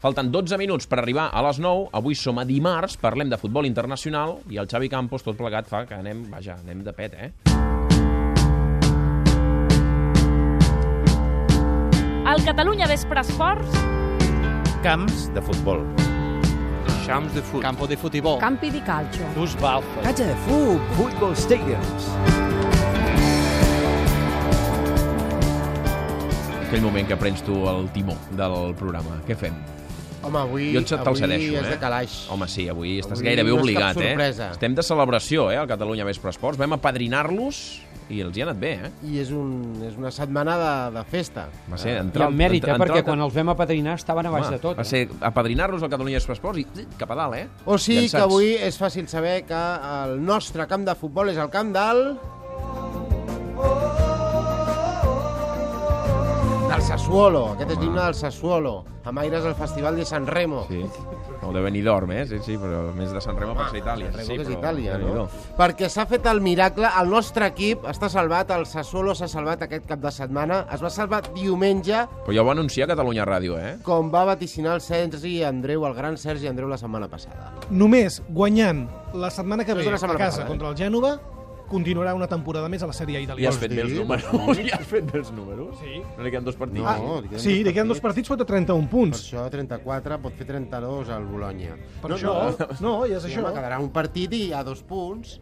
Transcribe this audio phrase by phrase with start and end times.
[0.00, 1.90] Falten 12 minuts per arribar a les 9.
[1.92, 5.82] Avui som a dimarts, parlem de futbol internacional i el Xavi Campos tot plegat fa
[5.84, 7.32] que anem, vaja, anem de pet, eh?
[12.30, 13.76] El Catalunya Vespre Esports
[14.80, 15.82] Camps de futbol.
[17.04, 17.60] Champs de fut.
[17.60, 18.38] Campo de futebol.
[18.40, 19.26] Campi di calcio.
[19.34, 20.00] Dos balfes.
[20.06, 22.08] Casa de Fug, Football Stadiums.
[26.62, 29.20] Aquell moment que prens tu el timó del programa.
[29.28, 29.60] Què fem?
[30.22, 31.70] Home, avui, Jo te'l avui cedeixo, és eh?
[31.70, 32.16] de calaix.
[32.30, 34.48] Home, sí, avui estàs Avui gairebé no és cap obligat, sorpresa.
[34.50, 34.56] eh?
[34.58, 36.58] Estem de celebració, eh, al Catalunya Vespre Esports.
[36.60, 37.60] Vam apadrinar-los
[38.10, 38.90] i els hi ha anat bé, eh?
[39.06, 39.52] I és, un,
[39.86, 41.44] és una setmana de, de festa.
[41.70, 42.26] Va ser I entrar...
[42.26, 44.76] amb mèrit, eh, perquè quan els vam apadrinar estaven a baix Home, de tot.
[44.76, 44.90] Va Eh?
[44.90, 46.66] ser apadrinar-los al Catalunya Vespre Esports i
[46.98, 47.46] cap a dalt, eh?
[47.64, 48.18] O sigui Llançats.
[48.18, 49.62] que avui és fàcil saber que
[50.02, 52.18] el nostre camp de futbol és el camp del...
[56.80, 57.40] del Sassuolo.
[57.52, 58.70] Aquest és l'himne del Sassuolo.
[59.04, 60.62] Amb aires al Festival de San Remo.
[60.68, 60.80] Sí.
[61.44, 62.22] O de Benidorm, eh?
[62.28, 64.08] Sí, sí, però més de Sant Remo per ser Itàlia.
[64.14, 65.26] Remo sí, que és però Itàlia, no?
[65.58, 69.84] Perquè s'ha fet el miracle, el nostre equip està salvat, el Sassuolo s'ha salvat aquest
[69.88, 73.58] cap de setmana, es va salvar diumenge, Però ja ho va anunciar a Catalunya Ràdio,
[73.60, 73.74] eh?
[73.84, 77.52] com va vaticinar el Sergi Andreu, el gran Sergi Andreu la setmana passada.
[77.70, 80.48] Només guanyant la setmana que ve la a casa passada, eh?
[80.48, 81.18] contra el Gènova,
[81.70, 83.48] continuarà una temporada més a la sèrie I italiana.
[83.54, 84.58] has fet bé els números.
[84.66, 85.78] I has fet bé els números?
[85.80, 86.02] Sí.
[86.18, 86.82] No li queden dos partits.
[86.82, 89.22] No, Ah, li queden sí, dos li queden dos partits, té 31 Per punts.
[89.22, 91.76] això 34 pot fer 32 al Bologna.
[92.02, 92.34] Per això,
[92.82, 93.44] no, ja és Sí, això.
[93.46, 95.38] home, quedarà un partit i hi ha dos punts.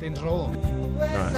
[0.00, 0.50] Tens raó.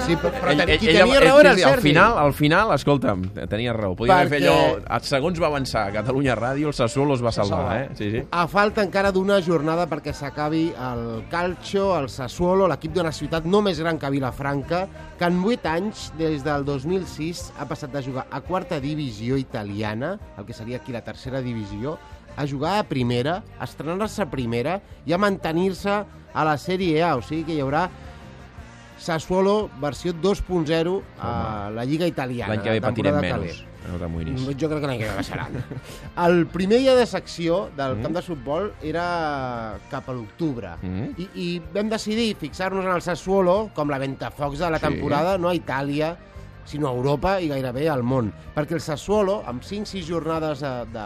[0.05, 1.87] Sí, però, però Ell- ell, qui tenia ell- raó era el sí, Al Sergi.
[1.89, 3.95] final, al final, escolta'm, tenia raó.
[3.95, 4.81] Podia haver fet Perquè- allò...
[4.89, 7.89] A segons va avançar Catalunya Ràdio, el Sassuolo es va salvar, eh?
[7.95, 8.23] Sí, sí.
[8.31, 13.61] A falta encara d'una jornada perquè s'acabi el Calcio, el Sassuolo, l'equip d'una ciutat no
[13.61, 18.25] més gran que Vilafranca, que en 8 anys, des del 2006, ha passat de jugar
[18.31, 21.97] a quarta divisió italiana, el que seria aquí la tercera divisió,
[22.37, 27.15] a jugar a primera, a estrenar-se a primera i a mantenir-se a la Sèrie A.
[27.17, 27.87] O sigui que hi haurà
[28.97, 32.53] Sassuolo versió 2.0 a la Lliga Italiana.
[32.55, 33.63] L'any que ve patirem menys.
[33.87, 34.41] No t'amoïnis.
[34.59, 35.53] Jo crec que l'any que ve baixaran.
[36.25, 38.01] El primer dia de secció del Mm.
[38.03, 40.73] camp de futbol era cap a l'octubre.
[40.81, 41.13] Mm.
[41.17, 44.85] I, I vam decidir fixar-nos en el Sassuolo com la ventafocs de la Sí.
[44.89, 46.17] temporada, no a Itàlia,
[46.65, 48.33] sinó a Europa i gairebé al món.
[48.53, 51.05] Perquè el Sassuolo, amb 5-6 jornades de, de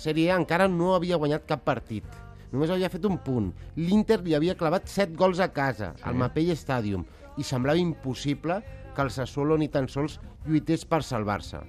[0.00, 2.04] Sèrie A, encara no havia guanyat cap partit.
[2.52, 3.52] Només havia fet un punt.
[3.76, 6.02] L'Inter li havia clavat 7 gols a casa, sí.
[6.06, 7.04] al Mapei Stadium,
[7.36, 8.60] i semblava impossible
[8.94, 11.60] que el Sassuolo ni tan sols lluités per salvar-se.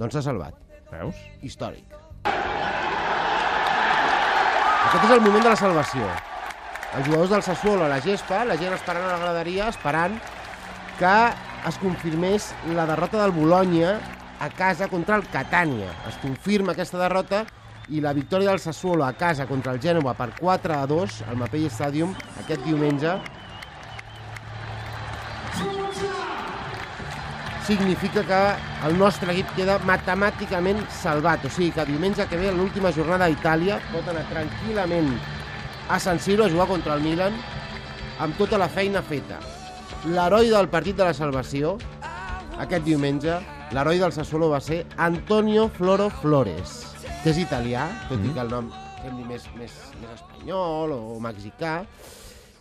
[0.00, 0.56] Doncs s'ha salvat.
[0.90, 1.16] Veus?
[1.44, 1.84] Històric.
[4.90, 6.08] Aquest és el moment de la salvació.
[6.96, 10.16] Els jugadors del Sassuolo a la gespa, la gent esperant a la graderia, esperant
[10.98, 11.14] que
[11.68, 13.98] es confirmés la derrota del Bologna
[14.40, 15.92] a casa contra el Catània.
[16.08, 17.44] Es confirma aquesta derrota
[17.90, 21.38] i la victòria del Sassuolo a casa contra el Gènova per 4 a 2 al
[21.38, 23.18] Mapei Stadium aquest diumenge
[27.70, 31.44] significa que el nostre equip queda matemàticament salvat.
[31.46, 35.12] O sigui que diumenge que ve, l'última jornada a Itàlia, pot anar tranquil·lament
[35.90, 37.36] a San Siro a jugar contra el Milan
[38.20, 39.38] amb tota la feina feta.
[40.10, 41.76] L'heroi del partit de la salvació,
[42.58, 43.38] aquest diumenge,
[43.72, 46.80] l'heroi del Sassuolo va ser Antonio Floro Flores,
[47.22, 48.70] que és italià, tot i que el nom
[49.04, 51.84] hem dit més, més, més espanyol o mexicà,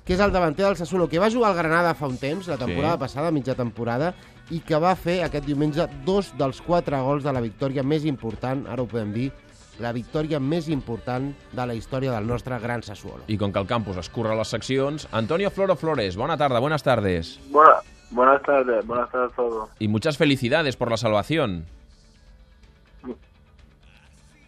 [0.05, 2.57] que és el davanter del Sassuolo, que va jugar al Granada fa un temps, la
[2.57, 2.99] temporada Sí.
[3.07, 4.13] passada, mitja temporada,
[4.49, 8.65] i que va fer aquest diumenge dos dels quatre gols de la victòria més important,
[8.67, 9.31] ara ho podem dir,
[9.79, 13.23] la victòria més important de la història del nostre gran Sassuolo.
[13.27, 17.39] I com que el campus escurra les seccions, Antonio Floro Flores, bona tarda, buenas tardes.
[17.49, 17.77] Buena,
[18.11, 19.69] buenas tardes, buenas tardes a todos.
[19.79, 21.65] Y muchas felicidades por la salvación.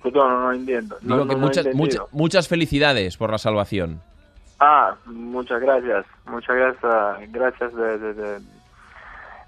[0.04, 0.98] Perdón, no, no entiendo.
[1.02, 4.02] No, Digo no, que no muchas, muchas, muchas felicidades por la salvación.
[4.60, 8.40] Ah, muchas gracias, muchas gracias, gracias de, de, de-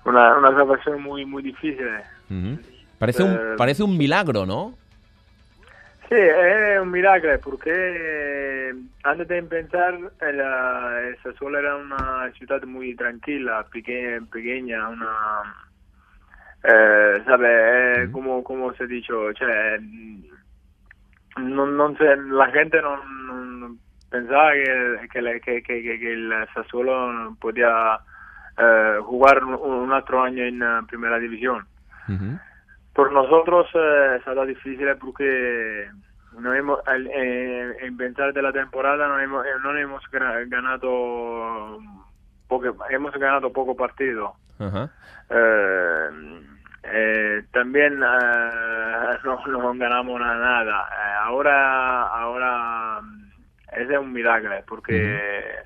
[0.05, 1.87] una, una salvación muy muy difícil.
[2.29, 2.59] Ujú.
[2.99, 4.75] Parece, un, Eh, parece un milagro, ¿no?
[6.09, 8.73] Sí, es un milagro porque eh,
[9.03, 15.55] antes de empezar el, eh, el Sassuolo era una ciudad muy tranquila, pequeña, pequeña una...
[16.63, 18.03] Eh, ¿Sabe?
[18.03, 19.77] Eh, como, como se ha dicho, cioè,
[21.37, 23.79] no, non se- la gente non
[24.09, 27.99] pensaba que, que, que, que, que- il Sassuolo podía
[28.57, 31.67] eh, jugar un, un altro año en eh, primera división.
[32.07, 32.39] Ujú.
[32.93, 35.89] Por nosotros eh, stato difficile perché
[36.37, 41.79] non hemos, al eh, empezar de la temporada no hemos, eh, non hemos ganado
[42.47, 44.35] poco, hemos ganado poco partido.
[44.59, 44.89] Ajá.
[45.29, 46.09] Eh,
[46.83, 50.85] eh, también eh, no, no ganamos na- nada.
[50.91, 53.01] Eh, ahora, ahora
[53.71, 55.62] es un milagro porque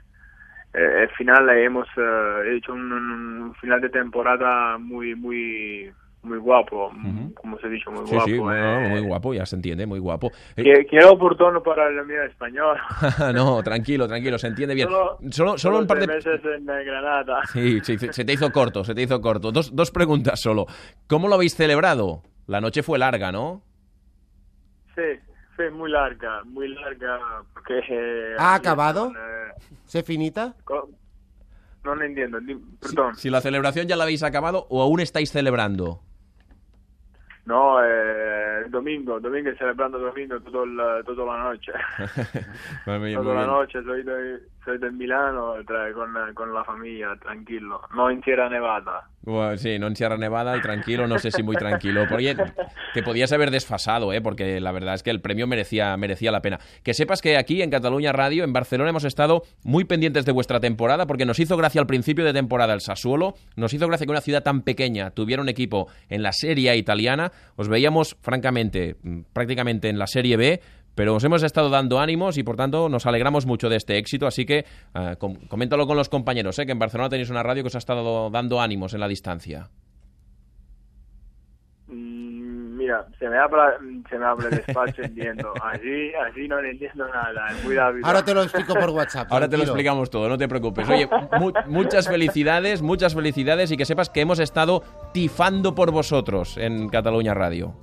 [0.77, 5.91] eh, al final hemos eh, hecho un, final de temporada muy, muy,
[6.23, 6.91] muy guapo,
[7.35, 8.25] como se ha dicho, muy Sí, guapo.
[8.29, 8.81] sí, no, eh.
[8.83, 10.31] no, muy guapo, ya se entiende, muy guapo.
[10.55, 12.77] Eh, Que- Quiero oportuno para el mío español.
[13.33, 14.87] no, tranquilo, tranquilo, se entiende bien.
[14.89, 16.07] Solo, Solo, solo un par de...
[16.07, 17.41] meses en eh, Granada.
[17.53, 19.51] Sí, sí, se te hizo corto, se te hizo corto.
[19.51, 20.65] Dos, dos preguntas solo.
[21.07, 22.21] ¿Cómo lo habéis celebrado?
[22.45, 23.61] La noche fue larga, ¿no?
[24.95, 25.01] Sí,
[25.55, 27.19] fue muy larga, muy larga.
[27.53, 29.11] Porque, eh, ¿Ha acabado?
[29.11, 29.36] eh,
[29.85, 30.55] ¿Se finita?
[31.83, 32.39] no lo entiendo,
[32.81, 33.15] perdón.
[33.15, 36.01] Si la celebración ya la habéis acabado o aún estáis celebrando.
[37.45, 41.71] No, eh, domingo, domingo celebrando domingo todo el- toda la noche.
[42.85, 47.81] Toda la noche, soy de, soy de Milano con, con la familia, tranquilo.
[47.95, 49.07] No en Sierra Nevada.
[49.21, 52.05] Bueno, sí, no en Sierra Nevada y tranquilo, no sé si muy tranquilo.
[52.13, 52.35] Oye,
[52.93, 54.21] te podías haber desfasado, ¿eh?
[54.21, 56.59] porque la verdad es que el premio merecía, merecía la pena.
[56.83, 60.59] Que sepas que aquí en Cataluña Radio, en Barcelona, hemos estado muy pendientes de vuestra
[60.59, 64.11] temporada porque nos hizo gracia al principio de temporada el Sassuolo, nos hizo gracia que
[64.11, 67.31] una ciudad tan pequeña tuviera un equipo en la Serie A italiana.
[67.55, 70.61] Os veíamos, francamente, mm, prácticamente en la Serie B.
[70.97, 74.25] Pero os hemos estado dando ánimos y por tanto nos alegramos mucho de este éxito.
[74.27, 74.65] Así que
[75.19, 76.65] com- coméntalo con los compañeros, ¿eh?
[76.65, 79.69] que en Barcelona tenéis una radio que os ha estado dando ánimos en la distancia.
[81.87, 83.73] Mm, Mira, se me habla,
[84.09, 85.51] se me habla despacio entiendo.
[85.63, 88.05] Así, así no le entiendo nada, es muy rápido.
[88.05, 89.27] Ahora te lo explico por WhatsApp.
[89.31, 90.87] Ahora te lo explicamos todo, no te preocupes.
[90.87, 91.07] Oye,
[91.39, 94.83] mu- muchas felicidades, muchas felicidades y que sepas que hemos estado
[95.13, 97.73] tifando por vosotros en Cataluña Radio.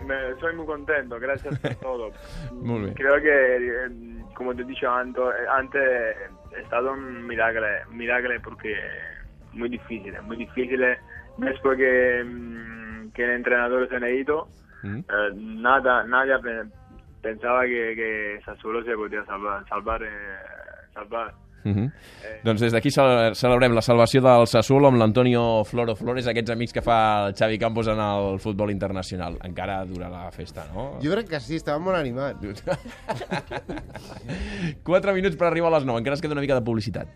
[0.04, 2.10] Me- soy muy contento, gracias por todo.
[2.52, 2.94] Muy bien.
[2.94, 4.86] Creo que, eh, como te he dicho
[5.32, 5.82] eh, antes,
[6.56, 8.74] ha estado un milagro, milagro porque
[9.52, 10.84] muy difícil, muy difícil.
[11.36, 14.48] Después que, mm, que el entrenador se ha ido,
[14.82, 14.98] Mm.
[14.98, 16.68] eh, nada, nadie pe-
[17.22, 20.02] pensaba que, que Sassuolo se podía salvar, salvar,
[21.64, 21.74] eh, salvar.
[21.74, 21.92] Mhm.
[22.44, 26.72] Doncs des d'aquí cele- celebrem la salvació del Sassuolo amb l'Antonio Floro Flores, aquests amics
[26.74, 29.38] que fa el Xavi Campos en el futbol internacional.
[29.42, 30.98] Encara dura la festa, no?
[31.02, 32.36] Jo crec que sí, estava molt animat.
[34.84, 37.08] 4 minuts per arribar a les 9, encara es queda una mica de publicitat.